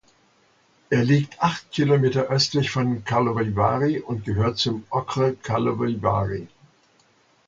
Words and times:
Er 0.89 1.03
liegt 1.03 1.39
acht 1.43 1.71
Kilometer 1.71 2.23
östlich 2.23 2.71
von 2.71 3.03
Karlovy 3.05 3.55
Vary 3.55 3.99
und 3.99 4.25
gehört 4.25 4.57
zum 4.57 4.83
Okres 4.89 5.35
Karlovy 5.43 6.01
Vary. 6.01 6.47